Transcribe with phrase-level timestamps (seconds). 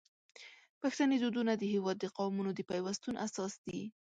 [0.81, 3.81] پښتني دودونه د هیواد د قومونو د پیوستون اساس دي.